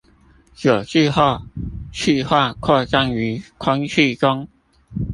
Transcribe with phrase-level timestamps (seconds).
[0.55, 1.43] 久置後
[1.93, 4.47] 汽化擴散於空氣中